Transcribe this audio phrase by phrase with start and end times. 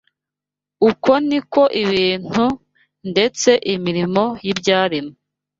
[0.89, 2.45] Uko ni ko ibintu
[3.11, 5.15] ndetse n’imirimo y’ibyaremwe